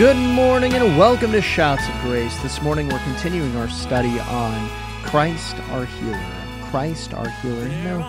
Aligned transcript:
Good 0.00 0.16
morning 0.16 0.72
and 0.72 0.96
welcome 0.96 1.30
to 1.32 1.42
Shouts 1.42 1.86
of 1.86 1.94
Grace. 2.00 2.34
This 2.42 2.62
morning 2.62 2.88
we're 2.88 3.00
continuing 3.00 3.54
our 3.54 3.68
study 3.68 4.18
on 4.18 4.70
Christ 5.02 5.56
our 5.68 5.84
Healer. 5.84 6.24
Christ 6.70 7.12
our 7.12 7.28
Healer. 7.28 7.68
You 7.68 7.84
know, 7.84 8.00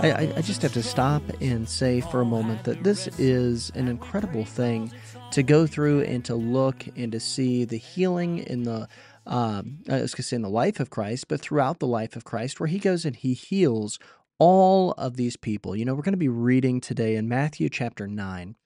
I, 0.00 0.32
I 0.36 0.40
just 0.40 0.60
have 0.62 0.72
to 0.72 0.82
stop 0.82 1.22
and 1.40 1.68
say 1.68 2.00
for 2.00 2.20
a 2.20 2.24
moment 2.24 2.64
that 2.64 2.82
this 2.82 3.06
is 3.16 3.70
an 3.76 3.86
incredible 3.86 4.44
thing 4.44 4.90
to 5.30 5.44
go 5.44 5.68
through 5.68 6.00
and 6.00 6.24
to 6.24 6.34
look 6.34 6.84
and 6.96 7.12
to 7.12 7.20
see 7.20 7.64
the 7.64 7.76
healing 7.76 8.38
in 8.38 8.64
the 8.64 8.88
um, 9.28 9.78
I 9.88 10.00
was 10.00 10.14
going 10.14 10.16
to 10.16 10.22
say 10.24 10.34
in 10.34 10.42
the 10.42 10.48
life 10.48 10.80
of 10.80 10.90
Christ, 10.90 11.28
but 11.28 11.40
throughout 11.40 11.78
the 11.78 11.86
life 11.86 12.16
of 12.16 12.24
Christ, 12.24 12.58
where 12.58 12.66
he 12.66 12.80
goes 12.80 13.04
and 13.04 13.14
he 13.14 13.34
heals 13.34 14.00
all 14.40 14.94
of 14.98 15.14
these 15.14 15.36
people. 15.36 15.76
You 15.76 15.84
know, 15.84 15.94
we're 15.94 16.02
going 16.02 16.12
to 16.12 16.16
be 16.16 16.28
reading 16.28 16.80
today 16.80 17.14
in 17.14 17.28
Matthew 17.28 17.68
chapter 17.68 18.08
9. 18.08 18.56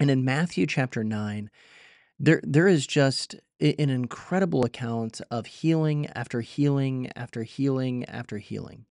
And 0.00 0.10
in 0.10 0.24
Matthew 0.24 0.66
chapter 0.66 1.04
9, 1.04 1.50
there 2.18 2.40
there 2.42 2.66
is 2.66 2.86
just 2.86 3.34
an 3.60 3.90
incredible 3.90 4.64
account 4.64 5.20
of 5.30 5.44
healing 5.44 6.06
after 6.14 6.40
healing 6.40 7.12
after 7.14 7.42
healing 7.42 8.06
after 8.06 8.38
healing. 8.38 8.86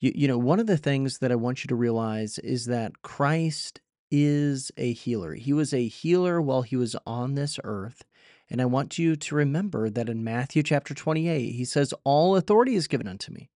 You, 0.00 0.12
you 0.14 0.28
know, 0.28 0.36
one 0.36 0.60
of 0.60 0.66
the 0.66 0.76
things 0.76 1.18
that 1.18 1.32
I 1.32 1.36
want 1.36 1.64
you 1.64 1.68
to 1.68 1.74
realize 1.74 2.38
is 2.38 2.66
that 2.66 3.00
Christ 3.00 3.80
is 4.10 4.70
a 4.76 4.92
healer. 4.92 5.34
He 5.34 5.54
was 5.54 5.72
a 5.72 5.88
healer 5.88 6.40
while 6.42 6.62
he 6.62 6.76
was 6.76 6.94
on 7.06 7.34
this 7.34 7.58
earth. 7.64 8.04
And 8.50 8.60
I 8.60 8.66
want 8.66 8.98
you 8.98 9.16
to 9.16 9.34
remember 9.34 9.90
that 9.90 10.08
in 10.08 10.24
Matthew 10.24 10.62
chapter 10.62 10.94
28, 10.94 11.52
he 11.52 11.64
says, 11.64 11.92
All 12.04 12.36
authority 12.36 12.74
is 12.74 12.86
given 12.86 13.08
unto 13.08 13.32
me. 13.32 13.50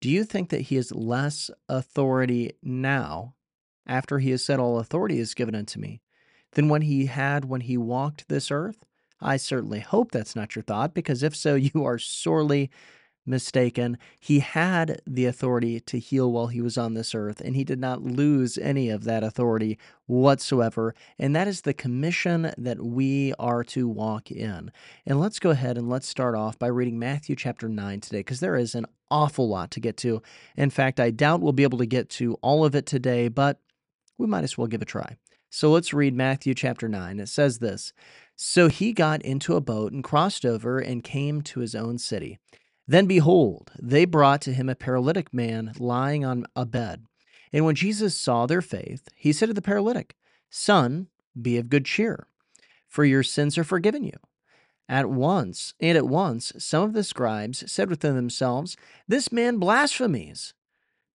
Do 0.00 0.10
you 0.10 0.24
think 0.24 0.50
that 0.50 0.62
he 0.62 0.76
has 0.76 0.92
less 0.92 1.50
authority 1.68 2.52
now 2.62 3.34
after 3.88 4.18
he 4.18 4.30
has 4.30 4.44
said, 4.44 4.60
All 4.60 4.78
authority 4.78 5.18
is 5.18 5.34
given 5.34 5.54
unto 5.54 5.80
me, 5.80 6.00
than 6.52 6.68
when 6.68 6.82
he 6.82 7.06
had 7.06 7.46
when 7.46 7.62
he 7.62 7.76
walked 7.76 8.28
this 8.28 8.50
earth? 8.50 8.84
I 9.20 9.36
certainly 9.36 9.80
hope 9.80 10.12
that's 10.12 10.36
not 10.36 10.54
your 10.54 10.62
thought, 10.62 10.94
because 10.94 11.22
if 11.22 11.34
so, 11.34 11.54
you 11.56 11.84
are 11.84 11.98
sorely 11.98 12.70
mistaken. 13.28 13.98
He 14.18 14.40
had 14.40 15.02
the 15.06 15.26
authority 15.26 15.80
to 15.80 15.98
heal 15.98 16.32
while 16.32 16.48
he 16.48 16.60
was 16.60 16.78
on 16.78 16.94
this 16.94 17.14
earth, 17.14 17.40
and 17.40 17.54
he 17.54 17.62
did 17.62 17.78
not 17.78 18.02
lose 18.02 18.58
any 18.58 18.88
of 18.88 19.04
that 19.04 19.22
authority 19.22 19.78
whatsoever. 20.06 20.94
And 21.18 21.36
that 21.36 21.46
is 21.46 21.60
the 21.60 21.74
commission 21.74 22.52
that 22.56 22.82
we 22.82 23.34
are 23.38 23.62
to 23.64 23.86
walk 23.86 24.30
in. 24.30 24.72
And 25.06 25.20
let's 25.20 25.38
go 25.38 25.50
ahead 25.50 25.76
and 25.76 25.88
let's 25.88 26.08
start 26.08 26.34
off 26.34 26.58
by 26.58 26.68
reading 26.68 26.98
Matthew 26.98 27.36
chapter 27.36 27.68
9 27.68 28.00
today, 28.00 28.20
because 28.20 28.40
there 28.40 28.56
is 28.56 28.74
an 28.74 28.86
awful 29.10 29.48
lot 29.48 29.70
to 29.72 29.80
get 29.80 29.96
to. 29.98 30.22
In 30.56 30.70
fact, 30.70 30.98
I 30.98 31.10
doubt 31.10 31.40
we'll 31.40 31.52
be 31.52 31.62
able 31.62 31.78
to 31.78 31.86
get 31.86 32.08
to 32.10 32.34
all 32.40 32.64
of 32.64 32.74
it 32.74 32.86
today, 32.86 33.28
but 33.28 33.60
we 34.18 34.26
might 34.26 34.44
as 34.44 34.58
well 34.58 34.66
give 34.66 34.82
a 34.82 34.84
try. 34.84 35.16
So 35.50 35.70
let's 35.70 35.94
read 35.94 36.14
Matthew 36.14 36.54
chapter 36.54 36.88
9. 36.88 37.20
It 37.20 37.28
says 37.28 37.58
this 37.58 37.92
So 38.36 38.68
he 38.68 38.92
got 38.92 39.22
into 39.22 39.56
a 39.56 39.62
boat 39.62 39.92
and 39.92 40.04
crossed 40.04 40.44
over 40.44 40.78
and 40.78 41.02
came 41.02 41.40
to 41.42 41.60
his 41.60 41.74
own 41.74 41.98
city. 41.98 42.38
Then 42.86 43.06
behold, 43.06 43.70
they 43.78 44.04
brought 44.04 44.40
to 44.42 44.52
him 44.52 44.68
a 44.68 44.74
paralytic 44.74 45.32
man 45.32 45.72
lying 45.78 46.24
on 46.24 46.46
a 46.56 46.66
bed. 46.66 47.04
And 47.52 47.64
when 47.64 47.74
Jesus 47.74 48.18
saw 48.18 48.46
their 48.46 48.62
faith, 48.62 49.08
he 49.14 49.32
said 49.32 49.46
to 49.46 49.54
the 49.54 49.62
paralytic, 49.62 50.16
Son, 50.50 51.08
be 51.40 51.56
of 51.56 51.68
good 51.68 51.84
cheer, 51.84 52.26
for 52.86 53.04
your 53.04 53.22
sins 53.22 53.56
are 53.56 53.64
forgiven 53.64 54.04
you. 54.04 54.18
At 54.88 55.10
once, 55.10 55.74
and 55.80 55.98
at 55.98 56.06
once, 56.06 56.52
some 56.58 56.82
of 56.82 56.94
the 56.94 57.04
scribes 57.04 57.70
said 57.70 57.90
within 57.90 58.16
themselves, 58.16 58.76
This 59.06 59.30
man 59.30 59.58
blasphemies. 59.58 60.54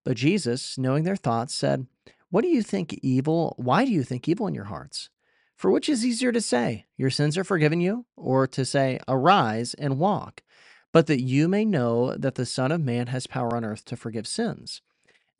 But 0.03 0.17
Jesus, 0.17 0.77
knowing 0.77 1.03
their 1.03 1.15
thoughts, 1.15 1.55
said, 1.55 1.87
what 2.33 2.41
do 2.41 2.47
you 2.47 2.63
think 2.63 2.95
evil? 3.03 3.53
Why 3.59 3.85
do 3.85 3.91
you 3.91 4.01
think 4.01 4.27
evil 4.27 4.47
in 4.47 4.55
your 4.55 4.63
hearts? 4.63 5.11
For 5.55 5.69
which 5.69 5.87
is 5.87 6.03
easier 6.03 6.31
to 6.31 6.41
say, 6.41 6.87
Your 6.97 7.11
sins 7.11 7.37
are 7.37 7.43
forgiven 7.43 7.79
you, 7.79 8.07
or 8.15 8.47
to 8.47 8.65
say, 8.65 8.99
Arise 9.07 9.75
and 9.75 9.99
walk, 9.99 10.41
but 10.91 11.05
that 11.05 11.21
you 11.21 11.47
may 11.47 11.63
know 11.63 12.15
that 12.15 12.33
the 12.33 12.47
Son 12.47 12.71
of 12.71 12.81
Man 12.81 13.05
has 13.05 13.27
power 13.27 13.55
on 13.55 13.63
earth 13.63 13.85
to 13.85 13.95
forgive 13.95 14.25
sins? 14.25 14.81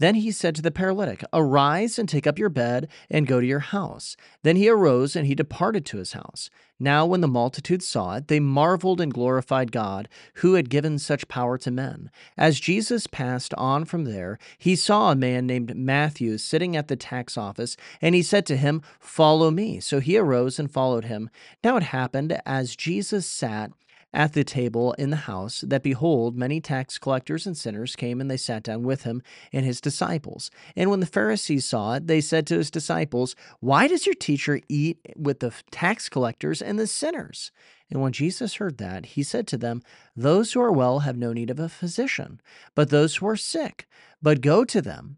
Then 0.04 0.16
he 0.16 0.32
said 0.32 0.54
to 0.56 0.62
the 0.62 0.70
paralytic, 0.70 1.24
Arise 1.32 1.98
and 1.98 2.10
take 2.10 2.28
up 2.28 2.38
your 2.38 2.50
bed 2.50 2.90
and 3.10 3.26
go 3.26 3.40
to 3.40 3.48
your 3.48 3.60
house. 3.60 4.18
Then 4.42 4.58
he 4.58 4.68
arose 4.68 5.16
and 5.16 5.26
he 5.26 5.34
departed 5.34 5.86
to 5.86 5.98
his 5.98 6.12
house. 6.12 6.50
Now, 6.78 7.06
when 7.06 7.22
the 7.22 7.28
multitude 7.30 7.82
saw 7.82 8.16
it, 8.16 8.28
they 8.28 8.42
marveled 8.42 9.00
and 9.00 9.14
glorified 9.14 9.72
God, 9.72 10.10
who 10.34 10.56
had 10.56 10.70
given 10.70 11.00
such 11.00 11.30
power 11.30 11.58
to 11.60 11.72
men. 11.72 12.12
As 12.38 12.60
Jesus 12.60 13.08
passed 13.08 13.54
on 13.54 13.86
from 13.86 14.04
there, 14.04 14.40
he 14.58 14.76
saw 14.76 15.10
a 15.10 15.16
man 15.16 15.48
named 15.48 15.74
Matthew 15.74 16.38
sitting 16.38 16.76
at 16.76 16.90
the 16.90 16.98
tax 16.98 17.38
office, 17.38 17.78
and 18.02 18.14
he 18.14 18.24
said 18.24 18.46
to 18.48 18.58
him, 18.58 18.82
Follow 19.00 19.52
me. 19.52 19.80
So 19.80 20.02
he 20.02 20.18
arose 20.18 20.60
and 20.60 20.70
followed 20.70 21.06
him. 21.06 21.30
Now 21.64 21.78
it 21.78 21.84
happened, 21.84 22.38
as 22.46 22.76
Jesus 22.76 23.26
sat, 23.26 23.72
at 24.14 24.34
the 24.34 24.44
table 24.44 24.94
in 24.94 25.10
the 25.10 25.16
house 25.16 25.64
that 25.68 25.84
behold 25.84 26.38
many 26.38 26.62
tax 26.62 26.98
collectors 26.98 27.48
and 27.48 27.58
sinners 27.58 27.96
came 27.96 28.22
and 28.22 28.30
they 28.30 28.38
sat 28.38 28.64
down 28.64 28.84
with 28.84 29.04
him 29.04 29.22
and 29.52 29.66
his 29.66 29.82
disciples 29.82 30.52
and 30.76 30.90
when 30.90 31.00
the 31.00 31.06
pharisees 31.06 31.66
saw 31.66 31.96
it 31.96 32.08
they 32.08 32.22
said 32.22 32.46
to 32.46 32.58
his 32.58 32.72
disciples 32.72 33.36
why 33.60 33.88
does 33.88 34.06
your 34.06 34.16
teacher 34.16 34.60
eat 34.70 35.00
with 35.16 35.40
the 35.40 35.54
tax 35.72 36.10
collectors 36.10 36.62
and 36.62 36.80
the 36.80 36.88
sinners 36.88 37.52
and 37.92 38.02
when 38.02 38.12
Jesus 38.12 38.56
heard 38.56 38.80
that, 38.80 39.06
he 39.06 39.22
said 39.22 39.46
to 39.48 39.58
them, 39.58 39.84
Those 40.16 40.54
who 40.54 40.62
are 40.62 40.72
well 40.72 41.00
have 41.00 41.16
no 41.16 41.32
need 41.32 41.52
of 41.52 41.60
a 41.60 41.70
physician, 41.70 42.42
but 42.74 42.90
those 42.90 43.18
who 43.18 43.28
are 43.28 43.36
sick. 43.36 43.88
But 44.20 44.42
go 44.42 44.66
to 44.66 44.82
them 44.82 45.18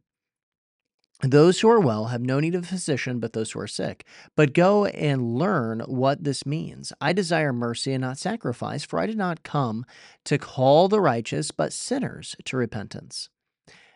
those 1.22 1.62
who 1.62 1.70
are 1.70 1.80
well 1.80 2.06
have 2.08 2.22
no 2.22 2.40
need 2.40 2.56
of 2.56 2.64
a 2.64 2.68
physician, 2.68 3.20
but 3.20 3.34
those 3.34 3.52
who 3.52 3.60
are 3.60 3.68
sick. 3.68 4.06
But 4.36 4.54
go 4.54 4.86
and 4.86 5.36
learn 5.36 5.80
what 5.88 6.24
this 6.24 6.46
means. 6.46 6.92
I 7.00 7.14
desire 7.14 7.54
mercy 7.54 7.94
and 7.94 8.02
not 8.02 8.18
sacrifice, 8.18 8.84
for 8.84 9.00
I 9.00 9.06
did 9.06 9.18
not 9.18 9.44
come 9.44 9.86
to 10.26 10.38
call 10.38 10.88
the 10.90 11.00
righteous, 11.00 11.52
but 11.52 11.72
sinners 11.72 12.36
to 12.44 12.58
repentance. 12.58 13.30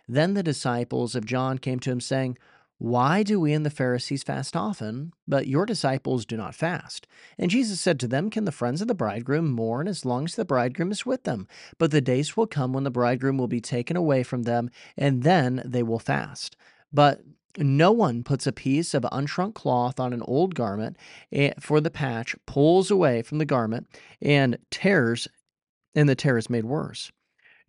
Then 0.08 0.34
the 0.34 0.44
disciples 0.44 1.14
of 1.14 1.26
John 1.26 1.58
came 1.58 1.80
to 1.82 1.92
him, 1.92 2.00
saying, 2.00 2.38
Why 2.78 3.22
do 3.22 3.38
we 3.40 3.52
and 3.52 3.66
the 3.66 3.70
Pharisees 3.70 4.24
fast 4.24 4.56
often, 4.56 5.12
but 5.28 5.46
your 5.46 5.66
disciples 5.66 6.26
do 6.26 6.38
not 6.38 6.56
fast? 6.56 7.06
And 7.38 7.52
Jesus 7.52 7.82
said 7.82 8.00
to 8.00 8.08
them, 8.08 8.30
Can 8.30 8.46
the 8.46 8.52
friends 8.54 8.82
of 8.82 8.88
the 8.88 8.96
bridegroom 8.96 9.52
mourn 9.52 9.90
as 9.90 10.06
long 10.06 10.24
as 10.24 10.36
the 10.36 10.46
bridegroom 10.46 10.90
is 10.90 11.06
with 11.06 11.26
them? 11.26 11.50
But 11.78 11.92
the 11.92 12.02
days 12.02 12.38
will 12.38 12.48
come 12.48 12.72
when 12.72 12.86
the 12.86 12.90
bridegroom 12.90 13.38
will 13.38 13.48
be 13.50 13.62
taken 13.62 13.98
away 13.98 14.24
from 14.24 14.44
them, 14.44 14.70
and 14.98 15.24
then 15.24 15.62
they 15.66 15.84
will 15.84 16.00
fast. 16.00 16.56
But 16.92 17.22
no 17.58 17.92
one 17.92 18.24
puts 18.24 18.48
a 18.48 18.52
piece 18.52 18.94
of 18.94 19.06
unshrunk 19.12 19.54
cloth 19.56 20.00
on 20.00 20.14
an 20.14 20.22
old 20.24 20.56
garment 20.56 20.98
eh, 21.32 21.54
for 21.60 21.82
the 21.82 21.92
patch, 21.92 22.36
pulls 22.46 22.92
away 22.92 23.22
from 23.22 23.38
the 23.38 23.46
garment, 23.46 23.88
and 24.22 24.58
tears, 24.72 25.28
and 25.96 26.08
the 26.08 26.16
tear 26.16 26.38
is 26.38 26.50
made 26.50 26.66
worse. 26.66 27.12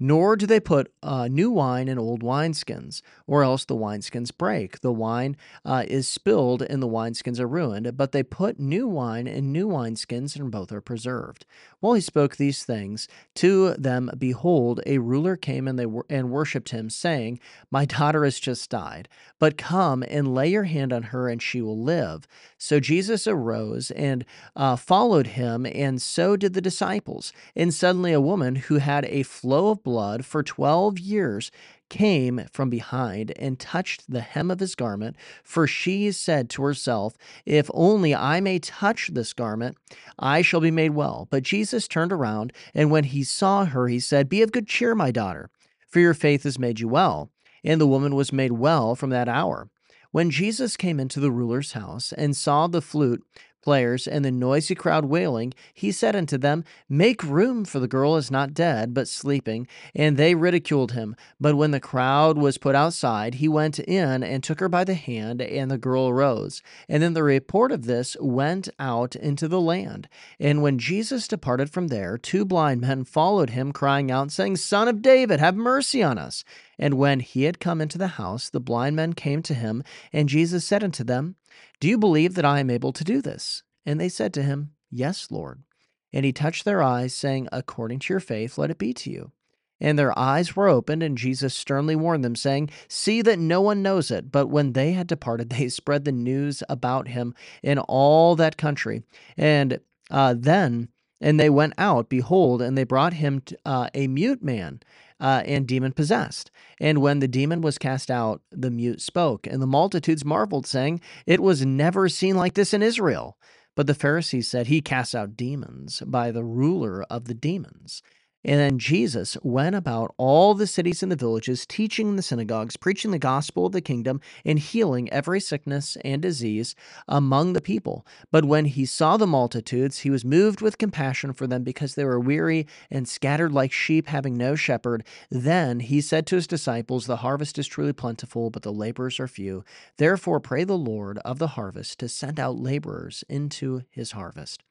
Nor 0.02 0.36
do 0.36 0.46
they 0.46 0.60
put 0.60 0.90
uh, 1.02 1.28
new 1.28 1.50
wine 1.50 1.86
in 1.86 1.98
old 1.98 2.22
wineskins, 2.22 3.02
or 3.26 3.44
else 3.44 3.66
the 3.66 3.76
wineskins 3.76 4.34
break. 4.36 4.80
The 4.80 4.90
wine 4.92 5.36
uh, 5.62 5.84
is 5.86 6.08
spilled, 6.08 6.62
and 6.62 6.82
the 6.82 6.88
wineskins 6.88 7.38
are 7.38 7.46
ruined. 7.46 7.98
But 7.98 8.12
they 8.12 8.22
put 8.22 8.58
new 8.58 8.88
wine 8.88 9.26
in 9.26 9.52
new 9.52 9.68
wineskins, 9.68 10.36
and 10.36 10.50
both 10.50 10.72
are 10.72 10.80
preserved. 10.80 11.44
While 11.80 11.92
he 11.92 12.00
spoke 12.00 12.36
these 12.36 12.64
things 12.64 13.08
to 13.36 13.74
them, 13.74 14.10
behold, 14.16 14.80
a 14.86 14.96
ruler 14.98 15.36
came 15.36 15.68
and 15.68 15.78
they 15.78 15.86
wor- 15.86 16.06
and 16.08 16.30
worshipped 16.30 16.70
him, 16.70 16.88
saying, 16.88 17.38
My 17.70 17.84
daughter 17.84 18.24
has 18.24 18.40
just 18.40 18.70
died, 18.70 19.06
but 19.38 19.58
come 19.58 20.02
and 20.08 20.34
lay 20.34 20.48
your 20.48 20.64
hand 20.64 20.94
on 20.94 21.04
her, 21.04 21.28
and 21.28 21.42
she 21.42 21.60
will 21.60 21.78
live. 21.78 22.26
So 22.56 22.80
Jesus 22.80 23.26
arose 23.26 23.90
and 23.90 24.24
uh, 24.56 24.76
followed 24.76 25.26
him, 25.28 25.66
and 25.66 26.00
so 26.00 26.36
did 26.36 26.54
the 26.54 26.62
disciples. 26.62 27.34
And 27.54 27.74
suddenly 27.74 28.14
a 28.14 28.20
woman 28.20 28.56
who 28.56 28.76
had 28.76 29.04
a 29.04 29.24
flow 29.24 29.68
of 29.68 29.82
blood 29.82 29.89
for 30.24 30.42
12 30.42 30.98
years 30.98 31.50
came 31.88 32.46
from 32.52 32.70
behind 32.70 33.32
and 33.36 33.58
touched 33.58 34.10
the 34.10 34.20
hem 34.20 34.50
of 34.50 34.60
his 34.60 34.74
garment, 34.74 35.16
for 35.42 35.66
she 35.66 36.10
said 36.12 36.48
to 36.50 36.62
herself, 36.62 37.14
If 37.44 37.70
only 37.74 38.14
I 38.14 38.40
may 38.40 38.58
touch 38.58 39.10
this 39.12 39.32
garment, 39.32 39.76
I 40.18 40.42
shall 40.42 40.60
be 40.60 40.70
made 40.70 40.90
well. 40.90 41.28
But 41.30 41.42
Jesus 41.42 41.88
turned 41.88 42.12
around, 42.12 42.52
and 42.74 42.90
when 42.90 43.04
he 43.04 43.24
saw 43.24 43.64
her, 43.66 43.88
he 43.88 44.00
said, 44.00 44.28
Be 44.28 44.42
of 44.42 44.52
good 44.52 44.68
cheer, 44.68 44.94
my 44.94 45.10
daughter, 45.10 45.50
for 45.88 46.00
your 46.00 46.14
faith 46.14 46.44
has 46.44 46.58
made 46.58 46.80
you 46.80 46.88
well. 46.88 47.30
And 47.62 47.80
the 47.80 47.86
woman 47.86 48.14
was 48.14 48.32
made 48.32 48.52
well 48.52 48.94
from 48.94 49.10
that 49.10 49.28
hour. 49.28 49.68
When 50.12 50.30
Jesus 50.30 50.76
came 50.76 50.98
into 50.98 51.20
the 51.20 51.30
ruler's 51.30 51.72
house 51.72 52.12
and 52.12 52.36
saw 52.36 52.66
the 52.66 52.82
flute 52.82 53.22
players 53.62 54.06
and 54.06 54.24
the 54.24 54.30
noisy 54.30 54.74
crowd 54.74 55.04
wailing, 55.04 55.52
he 55.74 55.92
said 55.92 56.16
unto 56.16 56.38
them, 56.38 56.64
Make 56.88 57.22
room, 57.22 57.64
for 57.64 57.78
the 57.78 57.88
girl 57.88 58.16
is 58.16 58.30
not 58.30 58.54
dead, 58.54 58.94
but 58.94 59.08
sleeping. 59.08 59.66
And 59.94 60.16
they 60.16 60.34
ridiculed 60.34 60.92
him. 60.92 61.16
But 61.40 61.56
when 61.56 61.70
the 61.70 61.80
crowd 61.80 62.38
was 62.38 62.58
put 62.58 62.74
outside, 62.74 63.34
he 63.34 63.48
went 63.48 63.78
in 63.78 64.22
and 64.22 64.42
took 64.42 64.60
her 64.60 64.68
by 64.68 64.84
the 64.84 64.94
hand, 64.94 65.40
and 65.40 65.70
the 65.70 65.78
girl 65.78 66.08
arose. 66.08 66.62
And 66.88 67.02
then 67.02 67.14
the 67.14 67.22
report 67.22 67.72
of 67.72 67.84
this 67.84 68.16
went 68.20 68.68
out 68.78 69.16
into 69.16 69.48
the 69.48 69.60
land. 69.60 70.08
And 70.38 70.62
when 70.62 70.78
Jesus 70.78 71.28
departed 71.28 71.70
from 71.70 71.88
there, 71.88 72.18
two 72.18 72.44
blind 72.44 72.80
men 72.80 73.04
followed 73.04 73.50
him, 73.50 73.72
crying 73.72 74.10
out, 74.10 74.30
saying, 74.30 74.56
Son 74.56 74.88
of 74.88 75.02
David, 75.02 75.40
have 75.40 75.56
mercy 75.56 76.02
on 76.02 76.18
us. 76.18 76.44
And 76.80 76.94
when 76.94 77.20
he 77.20 77.42
had 77.42 77.60
come 77.60 77.82
into 77.82 77.98
the 77.98 78.08
house, 78.08 78.48
the 78.48 78.58
blind 78.58 78.96
men 78.96 79.12
came 79.12 79.42
to 79.42 79.54
him, 79.54 79.84
and 80.14 80.30
Jesus 80.30 80.64
said 80.64 80.82
unto 80.82 81.04
them, 81.04 81.36
Do 81.78 81.86
you 81.86 81.98
believe 81.98 82.34
that 82.34 82.44
I 82.46 82.58
am 82.58 82.70
able 82.70 82.92
to 82.94 83.04
do 83.04 83.20
this? 83.20 83.62
And 83.84 84.00
they 84.00 84.08
said 84.08 84.32
to 84.34 84.42
him, 84.42 84.70
Yes, 84.90 85.30
Lord. 85.30 85.62
And 86.10 86.24
he 86.24 86.32
touched 86.32 86.64
their 86.64 86.82
eyes, 86.82 87.14
saying, 87.14 87.48
According 87.52 87.98
to 88.00 88.14
your 88.14 88.20
faith, 88.20 88.56
let 88.56 88.70
it 88.70 88.78
be 88.78 88.94
to 88.94 89.10
you. 89.10 89.32
And 89.78 89.98
their 89.98 90.18
eyes 90.18 90.56
were 90.56 90.68
opened, 90.68 91.02
and 91.02 91.18
Jesus 91.18 91.54
sternly 91.54 91.96
warned 91.96 92.24
them, 92.24 92.34
saying, 92.34 92.70
See 92.88 93.20
that 93.22 93.38
no 93.38 93.60
one 93.60 93.82
knows 93.82 94.10
it. 94.10 94.32
But 94.32 94.46
when 94.46 94.72
they 94.72 94.92
had 94.92 95.06
departed, 95.06 95.50
they 95.50 95.68
spread 95.70 96.06
the 96.06 96.12
news 96.12 96.62
about 96.70 97.08
him 97.08 97.34
in 97.62 97.78
all 97.78 98.36
that 98.36 98.56
country. 98.56 99.02
And 99.36 99.80
uh, 100.10 100.34
then, 100.36 100.88
and 101.20 101.38
they 101.38 101.50
went 101.50 101.74
out, 101.76 102.08
behold, 102.08 102.62
and 102.62 102.76
they 102.76 102.84
brought 102.84 103.12
him 103.12 103.42
to, 103.42 103.58
uh, 103.66 103.88
a 103.94 104.06
mute 104.06 104.42
man. 104.42 104.80
Uh, 105.20 105.42
and 105.44 105.68
demon 105.68 105.92
possessed. 105.92 106.50
And 106.80 107.02
when 107.02 107.18
the 107.18 107.28
demon 107.28 107.60
was 107.60 107.76
cast 107.76 108.10
out, 108.10 108.40
the 108.50 108.70
mute 108.70 109.02
spoke, 109.02 109.46
and 109.46 109.60
the 109.60 109.66
multitudes 109.66 110.24
marveled, 110.24 110.66
saying, 110.66 111.02
It 111.26 111.40
was 111.40 111.64
never 111.64 112.08
seen 112.08 112.36
like 112.36 112.54
this 112.54 112.72
in 112.72 112.82
Israel. 112.82 113.36
But 113.76 113.86
the 113.86 113.94
Pharisees 113.94 114.48
said, 114.48 114.66
He 114.66 114.80
casts 114.80 115.14
out 115.14 115.36
demons 115.36 116.02
by 116.06 116.30
the 116.30 116.44
ruler 116.44 117.02
of 117.04 117.26
the 117.26 117.34
demons. 117.34 118.02
And 118.42 118.58
then 118.58 118.78
Jesus 118.78 119.36
went 119.42 119.74
about 119.76 120.14
all 120.16 120.54
the 120.54 120.66
cities 120.66 121.02
and 121.02 121.12
the 121.12 121.16
villages, 121.16 121.66
teaching 121.66 122.08
in 122.08 122.16
the 122.16 122.22
synagogues, 122.22 122.76
preaching 122.76 123.10
the 123.10 123.18
gospel 123.18 123.66
of 123.66 123.72
the 123.72 123.82
kingdom, 123.82 124.20
and 124.46 124.58
healing 124.58 125.12
every 125.12 125.40
sickness 125.40 125.98
and 126.04 126.22
disease 126.22 126.74
among 127.06 127.52
the 127.52 127.60
people. 127.60 128.06
But 128.30 128.46
when 128.46 128.64
he 128.64 128.86
saw 128.86 129.18
the 129.18 129.26
multitudes, 129.26 129.98
he 129.98 130.10
was 130.10 130.24
moved 130.24 130.62
with 130.62 130.78
compassion 130.78 131.34
for 131.34 131.46
them 131.46 131.64
because 131.64 131.94
they 131.94 132.04
were 132.04 132.18
weary 132.18 132.66
and 132.90 133.06
scattered 133.06 133.52
like 133.52 133.72
sheep, 133.72 134.08
having 134.08 134.38
no 134.38 134.54
shepherd. 134.54 135.04
Then 135.30 135.80
he 135.80 136.00
said 136.00 136.26
to 136.28 136.36
his 136.36 136.46
disciples, 136.46 137.06
The 137.06 137.16
harvest 137.16 137.58
is 137.58 137.66
truly 137.66 137.92
plentiful, 137.92 138.48
but 138.48 138.62
the 138.62 138.72
laborers 138.72 139.20
are 139.20 139.28
few. 139.28 139.64
Therefore, 139.98 140.40
pray 140.40 140.64
the 140.64 140.78
Lord 140.78 141.18
of 141.18 141.38
the 141.38 141.48
harvest 141.48 141.98
to 141.98 142.08
send 142.08 142.40
out 142.40 142.58
laborers 142.58 143.22
into 143.28 143.82
his 143.90 144.12
harvest. 144.12 144.62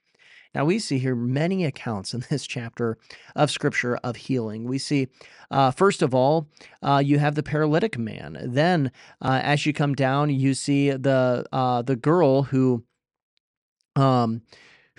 Now, 0.55 0.65
we 0.65 0.79
see 0.79 0.97
here 0.97 1.15
many 1.15 1.65
accounts 1.65 2.13
in 2.13 2.23
this 2.29 2.45
chapter 2.45 2.97
of 3.35 3.51
scripture 3.51 3.97
of 3.97 4.15
healing. 4.15 4.65
We 4.65 4.77
see, 4.77 5.07
uh, 5.51 5.71
first 5.71 6.01
of 6.01 6.13
all, 6.13 6.47
uh, 6.81 7.01
you 7.03 7.19
have 7.19 7.35
the 7.35 7.43
paralytic 7.43 7.97
man. 7.97 8.37
Then, 8.43 8.91
uh, 9.21 9.41
as 9.43 9.65
you 9.65 9.73
come 9.73 9.93
down, 9.93 10.29
you 10.29 10.53
see 10.53 10.91
the 10.91 11.45
uh, 11.51 11.81
the 11.81 11.95
girl 11.95 12.43
who. 12.43 12.83
Um, 13.95 14.43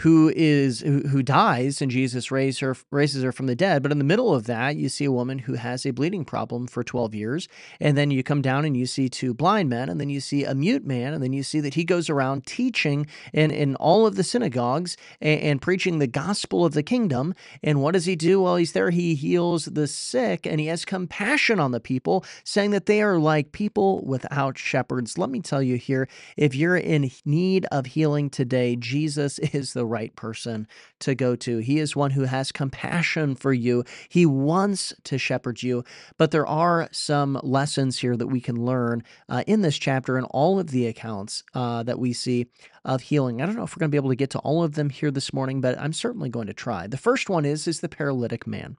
who 0.00 0.32
is 0.34 0.80
who, 0.80 1.00
who 1.08 1.22
dies 1.22 1.82
and 1.82 1.90
Jesus 1.90 2.30
raises 2.30 2.60
her 2.60 2.74
raises 2.90 3.22
her 3.22 3.32
from 3.32 3.46
the 3.46 3.54
dead. 3.54 3.82
But 3.82 3.92
in 3.92 3.98
the 3.98 4.04
middle 4.04 4.34
of 4.34 4.46
that, 4.46 4.76
you 4.76 4.88
see 4.88 5.04
a 5.04 5.12
woman 5.12 5.40
who 5.40 5.54
has 5.54 5.84
a 5.84 5.90
bleeding 5.90 6.24
problem 6.24 6.66
for 6.66 6.82
12 6.82 7.14
years. 7.14 7.48
And 7.80 7.98
then 7.98 8.10
you 8.10 8.22
come 8.22 8.40
down 8.40 8.64
and 8.64 8.74
you 8.74 8.86
see 8.86 9.10
two 9.10 9.34
blind 9.34 9.68
men, 9.68 9.90
and 9.90 10.00
then 10.00 10.08
you 10.08 10.20
see 10.20 10.44
a 10.44 10.54
mute 10.54 10.86
man, 10.86 11.12
and 11.12 11.22
then 11.22 11.34
you 11.34 11.42
see 11.42 11.60
that 11.60 11.74
he 11.74 11.84
goes 11.84 12.08
around 12.08 12.46
teaching 12.46 13.06
in, 13.34 13.50
in 13.50 13.76
all 13.76 14.06
of 14.06 14.16
the 14.16 14.24
synagogues 14.24 14.96
and, 15.20 15.40
and 15.40 15.62
preaching 15.62 15.98
the 15.98 16.06
gospel 16.06 16.64
of 16.64 16.72
the 16.72 16.82
kingdom. 16.82 17.34
And 17.62 17.82
what 17.82 17.92
does 17.92 18.06
he 18.06 18.16
do 18.16 18.40
while 18.40 18.56
he's 18.56 18.72
there? 18.72 18.88
He 18.88 19.14
heals 19.14 19.66
the 19.66 19.86
sick 19.86 20.46
and 20.46 20.60
he 20.60 20.66
has 20.66 20.86
compassion 20.86 21.60
on 21.60 21.72
the 21.72 21.80
people, 21.80 22.24
saying 22.42 22.70
that 22.70 22.86
they 22.86 23.02
are 23.02 23.18
like 23.18 23.52
people 23.52 24.02
without 24.06 24.56
shepherds. 24.56 25.18
Let 25.18 25.28
me 25.28 25.40
tell 25.40 25.62
you 25.62 25.76
here, 25.76 26.08
if 26.38 26.54
you're 26.54 26.78
in 26.78 27.10
need 27.26 27.66
of 27.70 27.84
healing 27.84 28.30
today, 28.30 28.76
Jesus 28.76 29.38
is 29.52 29.74
the 29.74 29.89
right 29.90 30.14
person 30.16 30.66
to 31.00 31.14
go 31.14 31.36
to. 31.36 31.58
He 31.58 31.78
is 31.78 31.94
one 31.94 32.12
who 32.12 32.24
has 32.24 32.52
compassion 32.52 33.34
for 33.34 33.52
you. 33.52 33.84
He 34.08 34.24
wants 34.24 34.94
to 35.04 35.18
shepherd 35.18 35.62
you. 35.62 35.84
But 36.16 36.30
there 36.30 36.46
are 36.46 36.88
some 36.92 37.38
lessons 37.42 37.98
here 37.98 38.16
that 38.16 38.28
we 38.28 38.40
can 38.40 38.64
learn 38.64 39.02
uh, 39.28 39.44
in 39.46 39.62
this 39.62 39.76
chapter 39.76 40.16
and 40.16 40.26
all 40.30 40.58
of 40.58 40.70
the 40.70 40.86
accounts 40.86 41.42
uh, 41.54 41.82
that 41.82 41.98
we 41.98 42.12
see 42.12 42.46
of 42.84 43.02
healing. 43.02 43.42
I 43.42 43.46
don't 43.46 43.56
know 43.56 43.64
if 43.64 43.76
we're 43.76 43.80
going 43.80 43.90
to 43.90 43.94
be 43.94 43.98
able 43.98 44.10
to 44.10 44.16
get 44.16 44.30
to 44.30 44.38
all 44.38 44.62
of 44.62 44.74
them 44.74 44.90
here 44.90 45.10
this 45.10 45.32
morning, 45.32 45.60
but 45.60 45.78
I'm 45.78 45.92
certainly 45.92 46.30
going 46.30 46.46
to 46.46 46.54
try. 46.54 46.86
The 46.86 46.96
first 46.96 47.28
one 47.28 47.44
is 47.44 47.66
is 47.66 47.80
the 47.80 47.88
paralytic 47.88 48.46
man. 48.46 48.76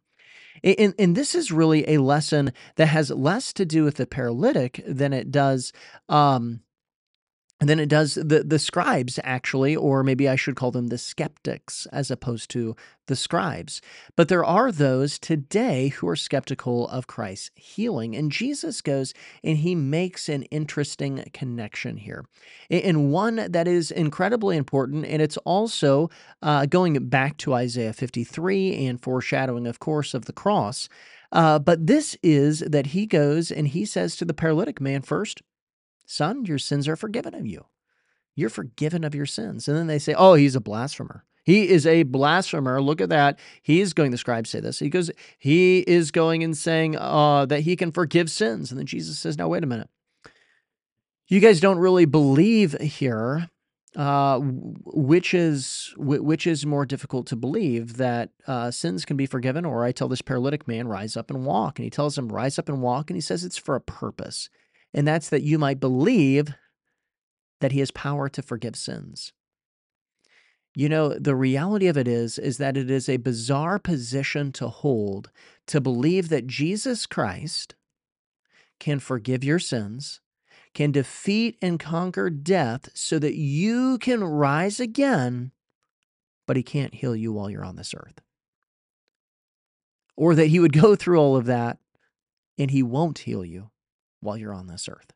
And, 0.63 0.93
and, 0.99 1.15
this 1.15 1.33
is 1.33 1.51
really 1.51 1.87
a 1.89 2.01
lesson 2.01 2.51
that 2.75 2.87
has 2.87 3.09
less 3.09 3.53
to 3.53 3.65
do 3.65 3.83
with 3.83 3.95
the 3.95 4.05
paralytic 4.05 4.83
than 4.85 5.13
it 5.13 5.31
does 5.31 5.71
um, 6.09 6.59
and 7.61 7.69
then 7.69 7.79
it 7.79 7.89
does 7.89 8.15
the 8.15 8.43
the 8.43 8.57
scribes 8.57 9.19
actually, 9.23 9.75
or 9.75 10.03
maybe 10.03 10.27
I 10.27 10.35
should 10.35 10.55
call 10.55 10.71
them 10.71 10.87
the 10.87 10.97
skeptics 10.97 11.85
as 11.93 12.09
opposed 12.09 12.49
to 12.51 12.75
the 13.05 13.15
scribes. 13.15 13.81
But 14.15 14.29
there 14.29 14.43
are 14.43 14.71
those 14.71 15.19
today 15.19 15.89
who 15.89 16.07
are 16.07 16.15
skeptical 16.15 16.87
of 16.87 17.05
Christ's 17.05 17.51
healing. 17.53 18.15
And 18.15 18.31
Jesus 18.31 18.81
goes 18.81 19.13
and 19.43 19.57
he 19.57 19.75
makes 19.75 20.27
an 20.27 20.43
interesting 20.43 21.23
connection 21.33 21.97
here. 21.97 22.25
And 22.71 23.11
one 23.11 23.35
that 23.35 23.67
is 23.67 23.91
incredibly 23.91 24.57
important. 24.57 25.05
And 25.05 25.21
it's 25.21 25.37
also 25.37 26.09
uh, 26.41 26.65
going 26.65 27.09
back 27.09 27.37
to 27.37 27.53
Isaiah 27.53 27.93
53 27.93 28.87
and 28.87 28.99
foreshadowing, 28.99 29.67
of 29.67 29.79
course, 29.79 30.15
of 30.15 30.25
the 30.25 30.33
cross. 30.33 30.89
Uh, 31.31 31.59
but 31.59 31.85
this 31.85 32.17
is 32.23 32.59
that 32.61 32.87
he 32.87 33.05
goes 33.05 33.51
and 33.51 33.67
he 33.67 33.85
says 33.85 34.15
to 34.17 34.25
the 34.25 34.33
paralytic 34.33 34.81
man 34.81 35.01
first, 35.01 35.41
Son, 36.11 36.43
your 36.45 36.57
sins 36.57 36.87
are 36.89 36.97
forgiven 36.97 37.33
of 37.33 37.47
you. 37.47 37.65
You're 38.35 38.49
forgiven 38.49 39.05
of 39.05 39.15
your 39.15 39.25
sins. 39.25 39.67
And 39.67 39.77
then 39.77 39.87
they 39.87 39.97
say, 39.97 40.13
Oh, 40.13 40.33
he's 40.33 40.55
a 40.55 40.61
blasphemer. 40.61 41.25
He 41.43 41.69
is 41.69 41.87
a 41.87 42.03
blasphemer. 42.03 42.81
Look 42.81 43.01
at 43.01 43.09
that. 43.09 43.39
He 43.61 43.79
is 43.79 43.93
going, 43.93 44.11
the 44.11 44.17
scribes 44.17 44.49
say 44.49 44.59
this. 44.59 44.79
He 44.79 44.89
goes, 44.89 45.09
he 45.39 45.79
is 45.79 46.11
going 46.11 46.43
and 46.43 46.55
saying 46.55 46.97
uh, 46.97 47.45
that 47.47 47.61
he 47.61 47.75
can 47.75 47.91
forgive 47.91 48.29
sins. 48.29 48.71
And 48.71 48.77
then 48.77 48.85
Jesus 48.85 49.17
says, 49.17 49.37
Now, 49.37 49.47
wait 49.47 49.63
a 49.63 49.67
minute. 49.67 49.89
You 51.27 51.39
guys 51.39 51.61
don't 51.61 51.79
really 51.79 52.05
believe 52.05 52.73
here. 52.79 53.49
Uh, 53.93 54.39
which 54.39 55.33
is 55.33 55.93
which 55.97 56.47
is 56.47 56.65
more 56.65 56.85
difficult 56.85 57.27
to 57.27 57.35
believe 57.35 57.97
that 57.97 58.29
uh, 58.47 58.71
sins 58.71 59.03
can 59.03 59.17
be 59.17 59.25
forgiven, 59.25 59.65
or 59.65 59.83
I 59.83 59.91
tell 59.91 60.07
this 60.07 60.21
paralytic 60.21 60.65
man, 60.65 60.87
rise 60.87 61.17
up 61.17 61.29
and 61.29 61.45
walk, 61.45 61.77
and 61.77 61.83
he 61.83 61.89
tells 61.89 62.17
him, 62.17 62.29
rise 62.29 62.57
up 62.57 62.69
and 62.69 62.81
walk, 62.81 63.09
and 63.09 63.17
he 63.17 63.21
says 63.21 63.43
it's 63.43 63.57
for 63.57 63.75
a 63.75 63.81
purpose 63.81 64.49
and 64.93 65.07
that's 65.07 65.29
that 65.29 65.43
you 65.43 65.57
might 65.57 65.79
believe 65.79 66.53
that 67.61 67.71
he 67.71 67.79
has 67.79 67.91
power 67.91 68.27
to 68.29 68.41
forgive 68.41 68.75
sins. 68.75 69.31
You 70.75 70.87
know, 70.87 71.09
the 71.09 71.35
reality 71.35 71.87
of 71.87 71.97
it 71.97 72.07
is 72.07 72.39
is 72.39 72.57
that 72.57 72.77
it 72.77 72.89
is 72.89 73.09
a 73.09 73.17
bizarre 73.17 73.77
position 73.77 74.51
to 74.53 74.69
hold 74.69 75.29
to 75.67 75.81
believe 75.81 76.29
that 76.29 76.47
Jesus 76.47 77.05
Christ 77.05 77.75
can 78.79 78.99
forgive 78.99 79.43
your 79.43 79.59
sins, 79.59 80.21
can 80.73 80.91
defeat 80.91 81.57
and 81.61 81.79
conquer 81.79 82.29
death 82.29 82.89
so 82.93 83.19
that 83.19 83.35
you 83.35 83.97
can 83.97 84.23
rise 84.23 84.79
again, 84.79 85.51
but 86.47 86.55
he 86.55 86.63
can't 86.63 86.95
heal 86.95 87.15
you 87.15 87.33
while 87.33 87.49
you're 87.49 87.65
on 87.65 87.75
this 87.75 87.93
earth. 87.93 88.21
Or 90.15 90.35
that 90.35 90.47
he 90.47 90.59
would 90.59 90.73
go 90.73 90.95
through 90.95 91.19
all 91.19 91.35
of 91.35 91.45
that 91.45 91.79
and 92.57 92.71
he 92.71 92.81
won't 92.81 93.19
heal 93.19 93.43
you 93.43 93.70
while 94.21 94.37
you're 94.37 94.53
on 94.53 94.67
this 94.67 94.87
earth. 94.87 95.11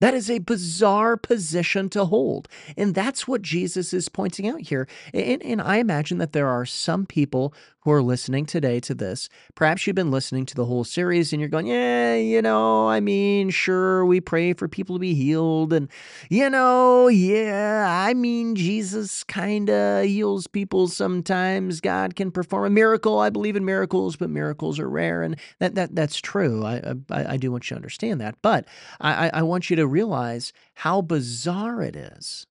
That 0.00 0.14
is 0.14 0.28
a 0.28 0.38
bizarre 0.40 1.16
position 1.16 1.88
to 1.90 2.04
hold. 2.04 2.48
And 2.76 2.94
that's 2.94 3.26
what 3.26 3.42
Jesus 3.42 3.94
is 3.94 4.08
pointing 4.08 4.48
out 4.48 4.60
here. 4.60 4.86
And, 5.14 5.42
and, 5.42 5.62
I 5.62 5.76
imagine 5.76 6.18
that 6.18 6.32
there 6.32 6.48
are 6.48 6.66
some 6.66 7.06
people 7.06 7.54
who 7.84 7.92
are 7.92 8.02
listening 8.02 8.46
today 8.46 8.80
to 8.80 8.94
this. 8.94 9.28
Perhaps 9.54 9.86
you've 9.86 9.96
been 9.96 10.10
listening 10.10 10.46
to 10.46 10.54
the 10.54 10.64
whole 10.64 10.84
series 10.84 11.32
and 11.32 11.40
you're 11.40 11.50
going, 11.50 11.66
yeah, 11.66 12.14
you 12.14 12.40
know, 12.40 12.88
I 12.88 13.00
mean, 13.00 13.50
sure, 13.50 14.06
we 14.06 14.20
pray 14.20 14.54
for 14.54 14.68
people 14.68 14.96
to 14.96 15.00
be 15.00 15.14
healed. 15.14 15.72
And, 15.72 15.88
you 16.30 16.48
know, 16.48 17.08
yeah, 17.08 17.86
I 17.88 18.14
mean, 18.14 18.54
Jesus 18.54 19.22
kind 19.24 19.68
of 19.68 20.06
heals 20.06 20.46
people 20.46 20.88
sometimes. 20.88 21.82
God 21.82 22.16
can 22.16 22.30
perform 22.30 22.64
a 22.64 22.70
miracle. 22.70 23.18
I 23.18 23.28
believe 23.28 23.56
in 23.56 23.66
miracles, 23.66 24.16
but 24.16 24.30
miracles 24.30 24.78
are 24.78 24.88
rare. 24.88 25.22
And 25.22 25.36
that, 25.58 25.74
that 25.74 25.94
that's 25.94 26.20
true. 26.20 26.64
I, 26.64 26.94
I, 27.10 27.32
I 27.34 27.36
do 27.36 27.52
want 27.52 27.70
you 27.70 27.74
to 27.74 27.78
understand 27.78 28.20
that. 28.22 28.36
But 28.40 28.66
I, 29.00 29.28
I 29.28 29.42
want 29.42 29.68
you 29.68 29.76
to 29.76 29.86
realize 29.86 30.54
how 30.74 31.02
bizarre 31.02 31.82
it 31.82 31.96
is 31.96 32.46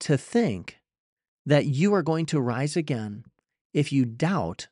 to 0.00 0.18
think 0.18 0.78
that 1.46 1.66
you 1.66 1.94
are 1.94 2.02
going 2.02 2.26
to 2.26 2.40
rise 2.40 2.76
again 2.76 3.24
if 3.72 3.92
you 3.92 4.04
doubt 4.04 4.68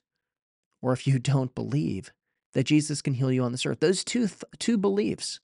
or 0.80 0.92
if 0.92 1.06
you 1.06 1.18
don't 1.18 1.54
believe 1.54 2.12
that 2.54 2.64
Jesus 2.64 3.02
can 3.02 3.14
heal 3.14 3.30
you 3.30 3.42
on 3.42 3.52
this 3.52 3.66
earth. 3.66 3.80
Those 3.80 4.04
two, 4.04 4.26
th- 4.26 4.42
two 4.58 4.78
beliefs 4.78 5.40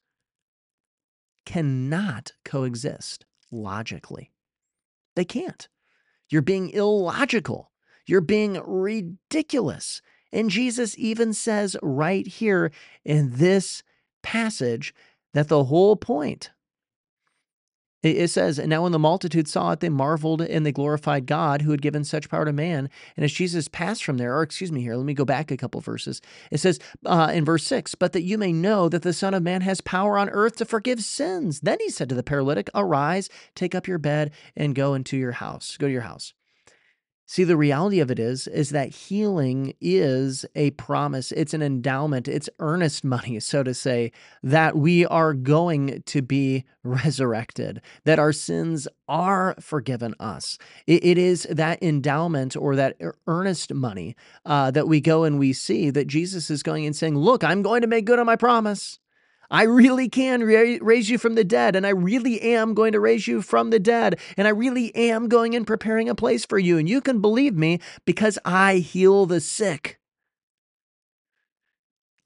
cannot 1.45 2.33
coexist 2.45 3.27
logically. 3.51 4.33
They 5.15 5.25
can't. 5.25 5.69
You're 6.31 6.43
being 6.43 6.71
illogical. 6.71 7.71
You're 8.07 8.21
being 8.21 8.61
ridiculous. 8.67 10.01
And 10.33 10.51
Jesus 10.51 10.99
even 10.99 11.33
says 11.33 11.77
right 11.83 12.27
here 12.27 12.73
in 13.05 13.37
this 13.37 13.83
passage 14.23 14.95
that 15.35 15.49
the 15.49 15.65
whole 15.65 15.97
point 15.97 16.51
It 18.05 18.29
says, 18.29 18.59
And 18.59 18.69
now 18.69 18.83
when 18.83 18.93
the 18.93 18.99
multitude 18.99 19.49
saw 19.49 19.73
it, 19.73 19.81
they 19.81 19.89
marveled 19.89 20.43
and 20.43 20.67
they 20.67 20.73
glorified 20.73 21.27
God 21.27 21.63
who 21.63 21.71
had 21.71 21.81
given 21.81 22.05
such 22.05 22.29
power 22.29 22.45
to 22.45 22.53
man. 22.53 22.91
And 23.17 23.25
as 23.25 23.33
Jesus 23.33 23.67
passed 23.67 24.05
from 24.05 24.19
there, 24.19 24.37
or 24.37 24.43
excuse 24.43 24.71
me 24.71 24.83
here, 24.83 24.95
let 24.95 25.07
me 25.07 25.15
go 25.15 25.25
back 25.25 25.51
a 25.51 25.57
couple 25.57 25.81
verses. 25.81 26.21
It 26.51 26.59
says 26.59 26.79
uh, 27.07 27.31
in 27.33 27.47
verse 27.47 27.65
6, 27.65 27.95
But 27.95 28.13
that 28.13 28.23
you 28.23 28.37
may 28.37 28.53
know 28.53 28.91
that 28.91 29.03
the 29.03 29.15
Son 29.15 29.33
of 29.33 29.43
Man 29.43 29.63
has 29.63 29.81
power 29.81 30.19
on 30.19 30.29
earth 30.29 30.57
to 30.57 30.67
forgive 30.67 31.01
sins. 31.01 31.61
Then 31.61 31.79
he 31.81 31.89
said 31.89 32.11
to 32.11 32.15
the 32.15 32.23
paralytic, 32.23 32.69
Arise, 32.75 33.31
take 33.55 33.75
up 33.75 33.89
your 33.89 33.99
bed, 33.99 34.33
and 34.55 34.75
go 34.75 34.93
into 34.93 35.17
your 35.17 35.33
house. 35.33 35.79
Go 35.79 35.87
to 35.87 35.93
your 35.93 36.03
house. 36.03 36.35
See, 37.27 37.45
the 37.45 37.57
reality 37.57 38.01
of 38.01 38.11
it 38.11 38.19
is, 38.19 38.47
is 38.49 38.71
that 38.71 38.91
healing 38.91 39.75
is 39.81 40.45
a 40.55 40.73
promise. 40.73 41.33
It's 41.33 41.55
an 41.55 41.63
endowment. 41.63 42.29
It's 42.29 42.51
earnest 42.59 43.03
money, 43.03 43.41
so 43.41 43.63
to 43.63 43.73
say, 43.73 44.13
that 44.43 44.77
we 44.77 45.07
are 45.07 45.33
going 45.33 46.03
to 46.05 46.23
be 46.23 46.65
resurrected, 46.83 47.81
that 48.05 48.19
our 48.19 48.33
sins 48.33 48.87
are 49.09 49.55
forgiven 49.59 50.15
us. 50.21 50.59
it, 50.87 51.17
is 51.17 51.47
that 51.51 51.83
endowment 51.83 52.57
or 52.57 52.77
that 52.77 52.97
earnest 53.27 53.73
money 53.73 54.17
uh, 54.45 54.71
that 54.71 54.87
we 54.87 55.01
go 55.01 55.25
and 55.25 55.39
we 55.39 55.53
see 55.53 55.89
that 55.91 56.07
Jesus 56.07 56.51
is 56.51 56.63
going 56.63 56.85
and 56.85 56.95
saying, 56.95 57.17
Look, 57.17 57.43
I'm 57.43 57.63
going 57.63 57.81
to 57.81 57.87
make 57.87 58.05
good 58.05 58.19
on 58.19 58.27
my 58.27 58.37
promise. 58.37 58.99
I 59.51 59.63
really 59.63 60.09
can 60.09 60.45
ra- 60.45 60.79
raise 60.81 61.11
you 61.11 61.19
from 61.19 61.35
the 61.35 61.45
dead, 61.45 61.77
and 61.77 61.87
I 61.87 61.91
really 61.91 62.41
am 62.41 62.75
going 62.75 62.93
to 62.93 63.01
raise 63.01 63.27
you 63.27 63.43
from 63.43 63.71
the 63.71 63.79
dead, 63.79 64.19
and 64.37 64.47
I 64.47 64.51
really 64.51 64.95
am 64.95 65.29
going 65.29 65.55
and 65.55 65.67
preparing 65.67 66.09
a 66.09 66.15
place 66.15 66.45
for 66.45 66.59
you. 66.59 66.79
And 66.79 66.89
you 66.89 67.01
can 67.01 67.21
believe 67.21 67.57
me 67.57 67.81
because 68.05 68.39
I 68.45 68.77
heal 68.77 69.27
the 69.27 69.41
sick. 69.41 69.99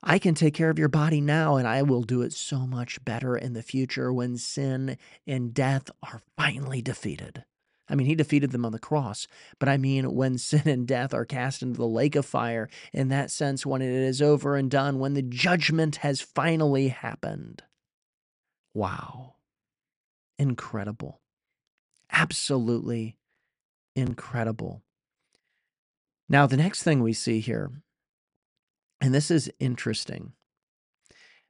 I 0.03 0.19
can 0.19 0.35
take 0.35 0.55
care 0.55 0.71
of 0.71 0.79
your 0.79 0.89
body 0.89 1.21
now, 1.21 1.57
and 1.57 1.67
I 1.67 1.83
will 1.83 2.03
do 2.03 2.23
it 2.23 2.33
so 2.33 2.67
much 2.67 3.05
better 3.05 3.37
in 3.37 3.53
the 3.53 3.63
future 3.63 4.13
when 4.13 4.37
sin 4.37 4.97
and 5.27 5.53
death 5.53 5.91
are 6.03 6.23
finally 6.37 6.81
defeated. 6.81 7.45
I 7.89 7.95
mean, 7.95 8.07
he 8.07 8.15
defeated 8.15 8.51
them 8.51 8.65
on 8.65 8.73
the 8.73 8.79
cross. 8.79 9.27
But 9.59 9.69
I 9.69 9.77
mean, 9.77 10.15
when 10.15 10.39
sin 10.39 10.63
and 10.67 10.87
death 10.87 11.15
are 11.15 11.25
cast 11.25 11.63
into 11.63 11.79
the 11.79 11.87
lake 11.87 12.17
of 12.17 12.27
fire, 12.27 12.69
in 12.93 13.09
that 13.09 13.31
sense, 13.31 13.65
when 13.67 13.83
it 13.83 13.91
is 13.91 14.23
over 14.23 14.57
and 14.57 14.71
done, 14.71 14.99
when 14.99 15.15
the 15.15 15.23
judgment 15.23 15.97
has 15.97 16.21
finally 16.21 16.89
happened. 16.89 17.63
Wow. 18.75 19.35
Incredible. 20.39 21.21
Absolutely 22.11 23.17
incredible. 23.97 24.83
Now, 26.29 26.47
the 26.47 26.57
next 26.57 26.83
thing 26.83 27.03
we 27.03 27.13
see 27.13 27.41
here, 27.41 27.71
and 29.01 29.15
this 29.15 29.31
is 29.31 29.51
interesting 29.59 30.33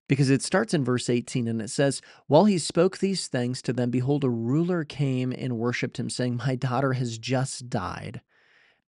because 0.08 0.30
it 0.30 0.42
starts 0.42 0.74
in 0.74 0.84
verse 0.84 1.08
18 1.08 1.46
and 1.46 1.62
it 1.62 1.70
says, 1.70 2.00
While 2.26 2.46
he 2.46 2.58
spoke 2.58 2.98
these 2.98 3.28
things 3.28 3.62
to 3.62 3.72
them, 3.72 3.90
behold, 3.90 4.24
a 4.24 4.30
ruler 4.30 4.82
came 4.82 5.32
and 5.32 5.58
worshipped 5.58 5.98
him, 5.98 6.10
saying, 6.10 6.36
My 6.36 6.56
daughter 6.56 6.94
has 6.94 7.18
just 7.18 7.68
died. 7.68 8.22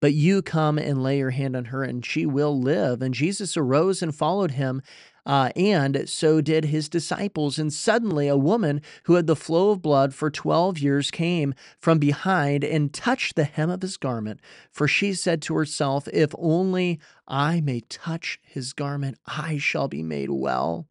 But 0.01 0.13
you 0.13 0.41
come 0.41 0.79
and 0.79 1.03
lay 1.03 1.19
your 1.19 1.29
hand 1.29 1.55
on 1.55 1.65
her, 1.65 1.83
and 1.83 2.03
she 2.03 2.25
will 2.25 2.59
live. 2.59 3.03
And 3.03 3.13
Jesus 3.13 3.55
arose 3.55 4.01
and 4.01 4.15
followed 4.15 4.51
him, 4.51 4.81
uh, 5.27 5.51
and 5.55 6.09
so 6.09 6.41
did 6.41 6.65
his 6.65 6.89
disciples. 6.89 7.59
And 7.59 7.71
suddenly, 7.71 8.27
a 8.27 8.35
woman 8.35 8.81
who 9.03 9.13
had 9.13 9.27
the 9.27 9.35
flow 9.35 9.69
of 9.69 9.83
blood 9.83 10.15
for 10.15 10.31
12 10.31 10.79
years 10.79 11.11
came 11.11 11.53
from 11.77 11.99
behind 11.99 12.63
and 12.63 12.91
touched 12.91 13.35
the 13.35 13.43
hem 13.43 13.69
of 13.69 13.83
his 13.83 13.97
garment. 13.97 14.39
For 14.71 14.87
she 14.87 15.13
said 15.13 15.43
to 15.43 15.53
herself, 15.53 16.07
If 16.11 16.33
only 16.39 16.99
I 17.27 17.61
may 17.61 17.81
touch 17.81 18.39
his 18.41 18.73
garment, 18.73 19.19
I 19.27 19.59
shall 19.59 19.87
be 19.87 20.01
made 20.01 20.31
well. 20.31 20.87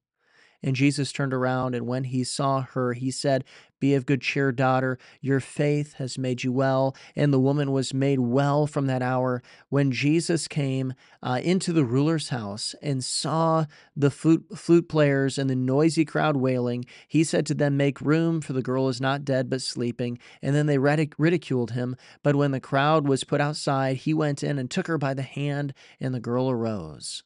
And 0.62 0.76
Jesus 0.76 1.11
turned 1.11 1.33
around, 1.33 1.75
and 1.75 1.87
when 1.87 2.05
he 2.05 2.23
saw 2.23 2.62
her, 2.62 2.93
he 2.93 3.11
said, 3.11 3.45
Be 3.79 3.95
of 3.95 4.05
good 4.05 4.21
cheer, 4.21 4.52
daughter, 4.52 4.99
your 5.23 5.40
faith 5.40 5.95
has 5.95 6.19
made 6.19 6.45
you 6.45 6.52
well. 6.52 6.95
And 7.17 7.33
the 7.33 7.40
woman 7.40 7.73
was 7.73 7.95
made 7.95 8.21
well 8.21 8.67
from 8.67 8.87
that 8.87 9.00
hour. 9.00 9.43
When 9.71 9.90
Jesus 9.90 10.49
came 10.49 10.93
uh, 11.23 11.40
into 11.43 11.73
the 11.73 11.85
ruler's 11.85 12.29
house 12.29 12.75
and 12.83 13.02
saw 13.02 13.64
the 13.97 14.11
flute, 14.11 14.45
flute 14.55 14.88
players 14.88 15.38
and 15.38 15.49
the 15.49 15.57
noisy 15.57 16.05
crowd 16.05 16.37
wailing, 16.37 16.85
he 17.09 17.25
said 17.25 17.47
to 17.47 17.55
them, 17.55 17.79
Make 17.79 18.02
room, 18.02 18.43
for 18.43 18.52
the 18.52 18.62
girl 18.62 18.88
is 18.88 19.00
not 19.00 19.25
dead, 19.25 19.49
but 19.49 19.62
sleeping. 19.62 20.19
And 20.43 20.55
then 20.55 20.67
they 20.67 20.79
ridiculed 20.79 21.71
him. 21.71 21.97
But 22.23 22.37
when 22.37 22.50
the 22.50 22.61
crowd 22.61 23.09
was 23.09 23.25
put 23.25 23.40
outside, 23.40 23.97
he 23.99 24.12
went 24.12 24.43
in 24.43 24.59
and 24.59 24.71
took 24.71 24.88
her 24.88 24.99
by 24.99 25.14
the 25.14 25.23
hand, 25.23 25.73
and 25.99 26.14
the 26.14 26.21
girl 26.21 26.50
arose. 26.50 27.23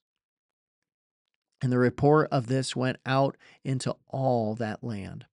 And 1.62 1.72
the 1.72 1.78
report 1.78 2.28
of 2.30 2.46
this 2.46 2.76
went 2.76 2.98
out 3.06 3.36
into 3.64 3.94
all 4.08 4.54
that 4.56 4.84
land. 4.84 5.26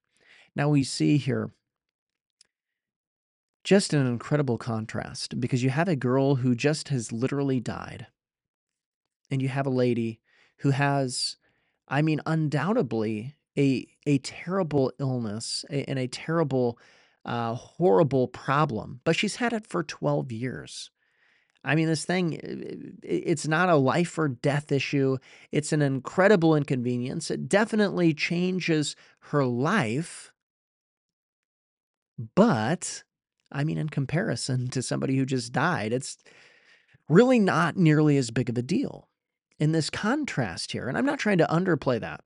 Now 0.56 0.70
we 0.70 0.84
see 0.84 1.18
here 1.18 1.52
just 3.64 3.94
an 3.94 4.08
incredible 4.08 4.58
contrast 4.58 5.40
because 5.40 5.64
you 5.64 5.70
have 5.70 5.88
a 5.88 5.96
girl 5.96 6.36
who 6.36 6.56
just 6.56 6.90
has 6.90 7.12
literally 7.12 7.60
died, 7.60 8.08
and 9.30 9.42
you 9.42 9.50
have 9.50 9.66
a 9.66 9.72
lady 9.72 10.20
who 10.58 10.72
has, 10.72 11.38
I 11.88 12.02
mean, 12.02 12.22
undoubtedly 12.26 13.36
a, 13.58 13.88
a 14.06 14.18
terrible 14.20 14.92
illness 15.00 15.64
and 15.70 16.00
a 16.00 16.08
terrible, 16.08 16.80
uh, 17.26 17.54
horrible 17.54 18.28
problem, 18.28 19.02
but 19.04 19.16
she's 19.16 19.36
had 19.36 19.54
it 19.54 19.68
for 19.68 19.84
12 19.84 20.32
years. 20.32 20.90
I 21.64 21.76
mean, 21.76 21.88
this 21.88 22.06
thing, 22.06 22.40
it's 23.04 23.48
not 23.48 23.70
a 23.70 23.76
life 23.76 24.18
or 24.18 24.28
death 24.28 24.72
issue. 24.72 25.18
It's 25.52 25.72
an 25.72 25.82
incredible 25.82 26.56
inconvenience. 26.56 27.30
It 27.30 27.48
definitely 27.48 28.14
changes 28.14 28.96
her 29.26 29.46
life. 29.46 30.34
But, 32.36 33.04
I 33.52 33.64
mean, 33.64 33.78
in 33.78 33.90
comparison 33.90 34.70
to 34.70 34.82
somebody 34.82 35.18
who 35.18 35.26
just 35.26 35.54
died, 35.54 35.94
it's 35.94 36.18
really 37.08 37.40
not 37.40 37.78
nearly 37.78 38.18
as 38.18 38.32
big 38.32 38.50
of 38.50 38.58
a 38.58 38.64
deal. 38.64 39.08
In 39.60 39.72
this 39.72 39.92
contrast 39.92 40.72
here, 40.72 40.88
and 40.88 40.98
I'm 40.98 41.06
not 41.06 41.20
trying 41.20 41.38
to 41.38 41.46
underplay 41.46 42.00
that, 42.00 42.22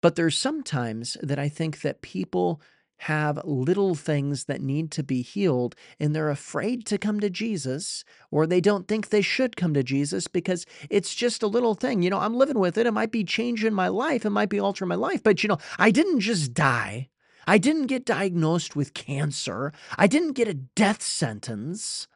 but 0.00 0.16
there's 0.16 0.38
sometimes 0.38 1.18
that 1.22 1.38
I 1.38 1.50
think 1.50 1.82
that 1.82 2.00
people 2.00 2.62
have 2.98 3.40
little 3.44 3.94
things 3.94 4.44
that 4.44 4.60
need 4.60 4.90
to 4.92 5.02
be 5.02 5.20
healed 5.20 5.74
and 5.98 6.14
they're 6.14 6.30
afraid 6.30 6.86
to 6.86 6.98
come 6.98 7.20
to 7.20 7.28
Jesus 7.28 8.04
or 8.30 8.46
they 8.46 8.60
don't 8.60 8.88
think 8.88 9.08
they 9.08 9.20
should 9.20 9.56
come 9.56 9.74
to 9.74 9.82
Jesus 9.82 10.26
because 10.26 10.64
it's 10.88 11.14
just 11.14 11.42
a 11.42 11.48
little 11.48 11.74
thing. 11.74 12.02
You 12.02 12.10
know, 12.10 12.20
I'm 12.20 12.34
living 12.34 12.58
with 12.58 12.78
it. 12.78 12.86
It 12.86 12.92
might 12.92 13.10
be 13.10 13.24
changing 13.24 13.74
my 13.74 13.88
life. 13.88 14.24
It 14.24 14.30
might 14.30 14.48
be 14.48 14.60
altering 14.60 14.88
my 14.88 14.94
life. 14.94 15.22
But, 15.22 15.42
you 15.42 15.48
know, 15.48 15.58
I 15.78 15.90
didn't 15.90 16.20
just 16.20 16.54
die. 16.54 17.10
I 17.46 17.58
didn't 17.58 17.86
get 17.86 18.06
diagnosed 18.06 18.74
with 18.74 18.94
cancer. 18.94 19.72
I 19.98 20.06
didn't 20.06 20.32
get 20.32 20.48
a 20.48 20.54
death 20.54 21.02
sentence. 21.02 22.08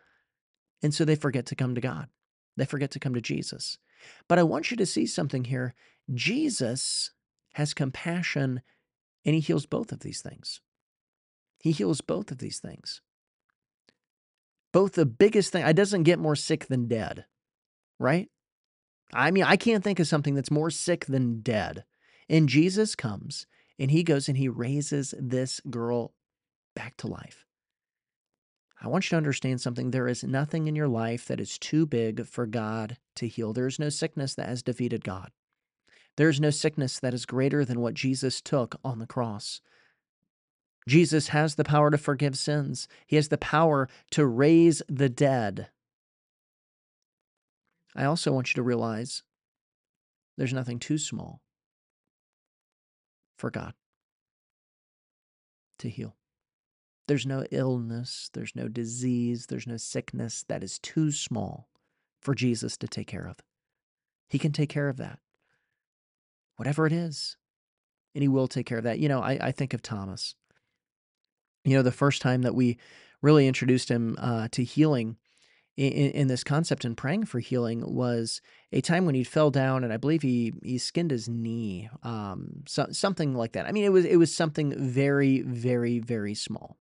And 0.82 0.94
so 0.94 1.04
they 1.04 1.16
forget 1.16 1.44
to 1.46 1.56
come 1.56 1.74
to 1.74 1.80
God. 1.80 2.08
They 2.56 2.64
forget 2.64 2.90
to 2.92 3.00
come 3.00 3.14
to 3.14 3.20
Jesus. 3.20 3.78
But 4.28 4.38
I 4.38 4.44
want 4.44 4.70
you 4.70 4.76
to 4.78 4.86
see 4.86 5.06
something 5.06 5.44
here. 5.44 5.74
Jesus 6.14 7.10
has 7.54 7.74
compassion 7.74 8.62
and 9.24 9.34
he 9.34 9.40
heals 9.40 9.66
both 9.66 9.92
of 9.92 10.00
these 10.00 10.22
things. 10.22 10.60
He 11.58 11.72
heals 11.72 12.00
both 12.00 12.30
of 12.30 12.38
these 12.38 12.58
things. 12.58 13.00
Both 14.72 14.92
the 14.92 15.06
biggest 15.06 15.52
thing, 15.52 15.64
I 15.64 15.72
doesn't 15.72 16.02
get 16.02 16.18
more 16.18 16.36
sick 16.36 16.66
than 16.66 16.88
dead, 16.88 17.24
right? 17.98 18.28
I 19.12 19.30
mean, 19.30 19.44
I 19.44 19.56
can't 19.56 19.82
think 19.82 19.98
of 19.98 20.06
something 20.06 20.34
that's 20.34 20.50
more 20.50 20.70
sick 20.70 21.06
than 21.06 21.40
dead. 21.40 21.84
And 22.28 22.48
Jesus 22.48 22.94
comes 22.94 23.46
and 23.78 23.90
he 23.90 24.02
goes 24.02 24.28
and 24.28 24.36
he 24.36 24.48
raises 24.48 25.14
this 25.18 25.60
girl 25.70 26.12
back 26.76 26.96
to 26.98 27.06
life. 27.06 27.46
I 28.80 28.88
want 28.88 29.06
you 29.06 29.10
to 29.10 29.16
understand 29.16 29.60
something. 29.60 29.90
There 29.90 30.06
is 30.06 30.22
nothing 30.22 30.68
in 30.68 30.76
your 30.76 30.88
life 30.88 31.26
that 31.26 31.40
is 31.40 31.58
too 31.58 31.86
big 31.86 32.26
for 32.26 32.46
God 32.46 32.98
to 33.16 33.26
heal. 33.26 33.52
There 33.52 33.66
is 33.66 33.78
no 33.78 33.88
sickness 33.88 34.34
that 34.34 34.48
has 34.48 34.62
defeated 34.62 35.02
God. 35.02 35.30
There 36.16 36.28
is 36.28 36.40
no 36.40 36.50
sickness 36.50 37.00
that 37.00 37.14
is 37.14 37.26
greater 37.26 37.64
than 37.64 37.80
what 37.80 37.94
Jesus 37.94 38.40
took 38.40 38.76
on 38.84 38.98
the 38.98 39.06
cross. 39.06 39.60
Jesus 40.88 41.28
has 41.28 41.54
the 41.54 41.64
power 41.64 41.90
to 41.90 41.98
forgive 41.98 42.36
sins, 42.36 42.88
He 43.06 43.16
has 43.16 43.28
the 43.28 43.38
power 43.38 43.88
to 44.10 44.26
raise 44.26 44.82
the 44.88 45.10
dead. 45.10 45.68
I 47.94 48.04
also 48.04 48.32
want 48.32 48.48
you 48.48 48.54
to 48.54 48.62
realize 48.62 49.22
there's 50.36 50.52
nothing 50.52 50.78
too 50.78 50.98
small 50.98 51.42
for 53.36 53.50
God 53.50 53.74
to 55.80 55.90
heal. 55.90 56.16
There's 57.06 57.26
no 57.26 57.44
illness, 57.50 58.30
there's 58.32 58.54
no 58.54 58.68
disease, 58.68 59.46
there's 59.46 59.66
no 59.66 59.76
sickness 59.76 60.44
that 60.48 60.62
is 60.62 60.78
too 60.78 61.12
small 61.12 61.68
for 62.20 62.34
Jesus 62.34 62.76
to 62.78 62.88
take 62.88 63.06
care 63.06 63.26
of. 63.26 63.36
He 64.28 64.38
can 64.38 64.52
take 64.52 64.70
care 64.70 64.88
of 64.88 64.96
that, 64.96 65.18
whatever 66.56 66.86
it 66.86 66.92
is, 66.92 67.36
and 68.14 68.22
He 68.22 68.28
will 68.28 68.48
take 68.48 68.66
care 68.66 68.78
of 68.78 68.84
that. 68.84 68.98
You 68.98 69.08
know, 69.08 69.20
I, 69.20 69.38
I 69.40 69.52
think 69.52 69.74
of 69.74 69.82
Thomas 69.82 70.34
you 71.68 71.76
know, 71.76 71.82
the 71.82 71.92
first 71.92 72.22
time 72.22 72.42
that 72.42 72.54
we 72.54 72.78
really 73.22 73.46
introduced 73.46 73.90
him 73.90 74.16
uh, 74.20 74.48
to 74.52 74.64
healing 74.64 75.16
in, 75.78 76.10
in 76.10 76.26
this 76.26 76.42
concept 76.42 76.84
and 76.84 76.96
praying 76.96 77.24
for 77.24 77.38
healing 77.38 77.84
was 77.94 78.40
a 78.72 78.80
time 78.80 79.06
when 79.06 79.14
he 79.14 79.22
fell 79.22 79.50
down 79.50 79.84
and 79.84 79.92
I 79.92 79.96
believe 79.96 80.22
he 80.22 80.52
he 80.62 80.76
skinned 80.76 81.12
his 81.12 81.28
knee, 81.28 81.88
um, 82.02 82.64
so, 82.66 82.88
something 82.90 83.34
like 83.34 83.52
that. 83.52 83.66
I 83.66 83.72
mean, 83.72 83.84
it 83.84 83.92
was 83.92 84.04
it 84.04 84.16
was 84.16 84.34
something 84.34 84.74
very 84.76 85.42
very 85.42 86.00
very 86.00 86.34
small, 86.34 86.76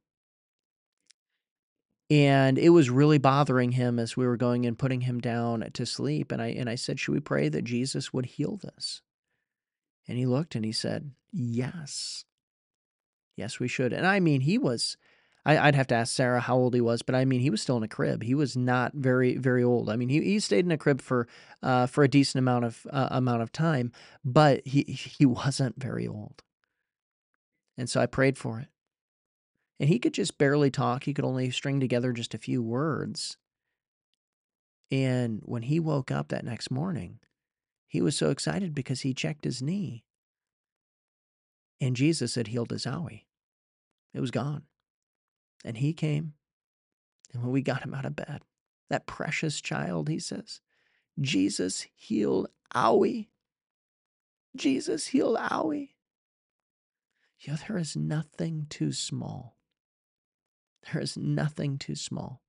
and 2.10 2.58
it 2.58 2.70
was 2.70 2.90
really 2.90 3.20
bothering 3.20 3.74
him 3.74 4.00
as 4.00 4.18
we 4.18 4.26
were 4.26 4.38
going 4.38 4.66
and 4.66 4.80
putting 4.80 5.02
him 5.02 5.20
down 5.20 5.70
to 5.74 5.86
sleep. 5.86 6.32
And 6.32 6.42
I 6.42 6.48
and 6.48 6.68
I 6.68 6.76
said, 6.76 7.00
"Should 7.00 7.14
we 7.14 7.20
pray 7.20 7.50
that 7.50 7.66
Jesus 7.66 8.12
would 8.14 8.26
heal 8.26 8.58
this?" 8.58 9.02
And 10.08 10.18
he 10.18 10.26
looked 10.26 10.56
and 10.56 10.66
he 10.66 10.72
said, 10.72 11.12
"Yes, 11.32 12.26
yes, 13.38 13.60
we 13.60 13.70
should." 13.70 13.94
And 13.94 14.06
I 14.06 14.20
mean, 14.20 14.42
he 14.42 14.58
was 14.58 14.98
I, 15.48 15.66
would 15.68 15.76
have 15.76 15.88
to 15.88 15.96
ask 15.96 16.14
Sarah 16.14 16.42
how 16.42 16.58
old 16.58 16.74
he 16.74 16.82
was, 16.82 17.02
but 17.02 17.16
I 17.16 17.24
mean, 17.24 17.40
he 17.40 17.50
was 17.50 17.62
still 17.62 17.78
in 17.78 17.84
a 17.84 17.88
crib. 17.88 18.22
He 18.22 18.36
was 18.36 18.58
not 18.58 18.92
very, 18.94 19.38
very 19.38 19.64
old. 19.64 19.90
I 19.90 19.96
mean, 19.96 20.10
he, 20.10 20.22
he 20.22 20.42
stayed 20.42 20.66
in 20.66 20.72
a 20.72 20.78
crib 20.78 21.02
for 21.02 21.26
uh, 21.64 21.88
for 21.88 22.04
a 22.04 22.10
decent 22.10 22.40
amount 22.40 22.66
of 22.66 22.86
uh, 22.92 23.08
amount 23.12 23.42
of 23.42 23.54
time, 23.54 23.94
but 24.26 24.68
he 24.68 24.84
he 24.84 25.26
wasn't 25.26 25.82
very 25.82 26.06
old. 26.06 26.44
And 27.78 27.90
so 27.90 28.02
I 28.02 28.08
prayed 28.08 28.38
for 28.38 28.60
it, 28.60 28.68
and 29.80 29.88
he 29.88 30.00
could 30.00 30.14
just 30.14 30.38
barely 30.38 30.70
talk. 30.70 31.06
He 31.06 31.14
could 31.14 31.24
only 31.24 31.50
string 31.52 31.80
together 31.80 32.12
just 32.12 32.34
a 32.34 32.40
few 32.40 32.62
words. 32.62 33.38
And 34.92 35.42
when 35.46 35.64
he 35.64 35.80
woke 35.80 36.12
up 36.12 36.28
that 36.28 36.44
next 36.44 36.72
morning, 36.72 37.20
he 37.88 38.02
was 38.02 38.18
so 38.18 38.32
excited 38.32 38.76
because 38.76 39.02
he 39.02 39.14
checked 39.14 39.46
his 39.46 39.62
knee, 39.62 40.04
and 41.80 41.96
Jesus 41.96 42.36
had 42.36 42.48
healed 42.48 42.72
his 42.72 42.86
owie. 42.86 43.27
It 44.18 44.22
was 44.22 44.32
gone. 44.32 44.64
And 45.64 45.78
he 45.78 45.94
came. 45.94 46.34
And 47.32 47.44
when 47.44 47.52
we 47.52 47.62
got 47.62 47.84
him 47.84 47.94
out 47.94 48.06
of 48.06 48.16
bed, 48.16 48.42
that 48.90 49.06
precious 49.06 49.62
child, 49.62 50.10
he 50.10 50.18
says, 50.18 50.60
Jesus 51.22 51.86
healed 51.94 52.48
Owie. 52.74 53.28
Jesus 54.56 55.06
healed 55.06 55.38
Owie. 55.38 55.90
Yeah, 57.42 57.58
there 57.68 57.78
is 57.78 57.96
nothing 57.96 58.66
too 58.72 58.92
small. 58.92 59.56
There 60.92 61.00
is 61.00 61.16
nothing 61.16 61.78
too 61.78 61.94
small 61.96 62.42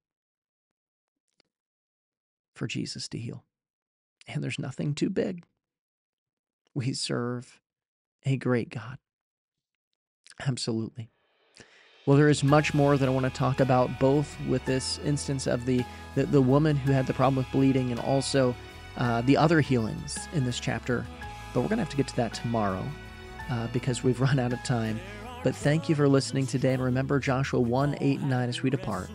for 2.54 2.66
Jesus 2.66 3.08
to 3.08 3.18
heal. 3.18 3.44
And 4.26 4.42
there's 4.42 4.58
nothing 4.58 4.94
too 4.94 5.10
big. 5.10 5.44
We 6.72 6.94
serve 6.94 7.60
a 8.24 8.38
great 8.38 8.70
God. 8.70 8.96
Absolutely. 10.40 11.10
Well, 12.08 12.16
there 12.16 12.30
is 12.30 12.42
much 12.42 12.72
more 12.72 12.96
that 12.96 13.06
I 13.06 13.12
want 13.12 13.26
to 13.26 13.38
talk 13.38 13.60
about, 13.60 14.00
both 14.00 14.34
with 14.48 14.64
this 14.64 14.98
instance 15.04 15.46
of 15.46 15.66
the, 15.66 15.84
the, 16.14 16.24
the 16.24 16.40
woman 16.40 16.74
who 16.74 16.90
had 16.90 17.06
the 17.06 17.12
problem 17.12 17.36
with 17.36 17.52
bleeding 17.52 17.90
and 17.90 18.00
also 18.00 18.54
uh, 18.96 19.20
the 19.20 19.36
other 19.36 19.60
healings 19.60 20.16
in 20.32 20.46
this 20.46 20.58
chapter. 20.58 21.04
But 21.52 21.60
we're 21.60 21.68
going 21.68 21.76
to 21.76 21.84
have 21.84 21.90
to 21.90 21.98
get 21.98 22.08
to 22.08 22.16
that 22.16 22.32
tomorrow 22.32 22.82
uh, 23.50 23.66
because 23.74 24.02
we've 24.02 24.18
run 24.22 24.38
out 24.38 24.54
of 24.54 24.62
time. 24.62 24.98
But 25.44 25.54
thank 25.54 25.90
you 25.90 25.94
for 25.94 26.08
listening 26.08 26.46
today. 26.46 26.72
And 26.72 26.82
remember 26.82 27.20
Joshua 27.20 27.60
1 27.60 27.98
8 28.00 28.20
and 28.20 28.30
9 28.30 28.48
as 28.48 28.62
we 28.62 28.70
depart. 28.70 29.10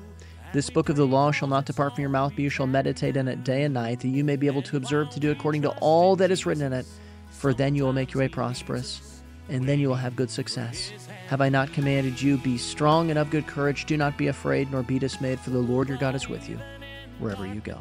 This 0.53 0.69
book 0.69 0.89
of 0.89 0.95
the 0.95 1.07
law 1.07 1.31
shall 1.31 1.47
not 1.47 1.65
depart 1.65 1.95
from 1.95 2.01
your 2.03 2.11
mouth, 2.11 2.33
but 2.35 2.43
you 2.43 2.49
shall 2.49 2.67
meditate 2.67 3.17
in 3.17 3.27
it 3.27 3.43
day 3.43 3.63
and 3.63 3.73
night, 3.73 4.01
that 4.01 4.09
you 4.09 4.23
may 4.23 4.35
be 4.35 4.45
able 4.45 4.61
to 4.61 4.77
observe 4.77 5.09
to 5.09 5.19
do 5.19 5.31
according 5.31 5.63
to 5.63 5.71
all 5.79 6.15
that 6.17 6.29
is 6.29 6.45
written 6.45 6.61
in 6.63 6.73
it. 6.73 6.85
For 7.31 7.55
then 7.55 7.73
you 7.73 7.85
will 7.85 7.93
make 7.93 8.13
your 8.13 8.21
way 8.21 8.27
prosperous, 8.27 9.12
and 9.49 9.67
then 9.67 9.79
you 9.79 9.87
will 9.87 9.95
have 9.95 10.15
good 10.15 10.29
success. 10.29 10.91
Have 11.27 11.41
I 11.41 11.49
not 11.49 11.73
commanded 11.73 12.21
you? 12.21 12.37
Be 12.37 12.57
strong 12.57 13.09
and 13.09 13.19
of 13.19 13.29
good 13.29 13.47
courage. 13.47 13.85
Do 13.85 13.97
not 13.97 14.17
be 14.17 14.27
afraid, 14.27 14.71
nor 14.71 14.83
be 14.83 14.99
dismayed, 14.99 15.39
for 15.39 15.49
the 15.49 15.59
Lord 15.59 15.89
your 15.89 15.97
God 15.97 16.15
is 16.15 16.27
with 16.29 16.49
you 16.49 16.59
wherever 17.19 17.45
you 17.45 17.61
go. 17.61 17.79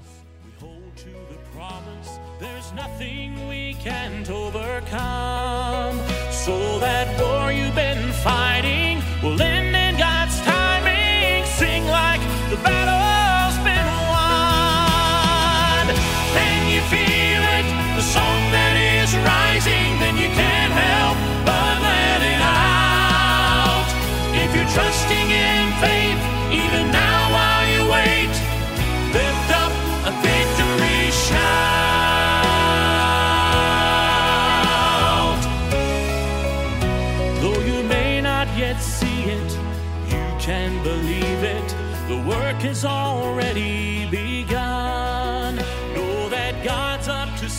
There's 2.40 2.72
nothing 2.72 3.48
we 3.48 3.74
can't 3.74 4.28
overcome. 4.28 5.98
So 6.30 6.78
that 6.80 7.20
war 7.20 7.52
you've 7.52 7.74
been 7.74 8.10
fighting 8.12 8.91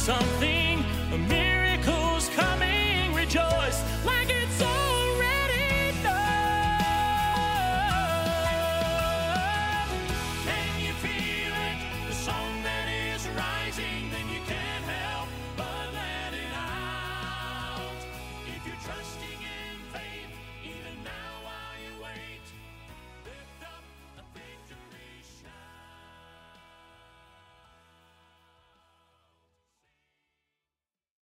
something 0.03 0.42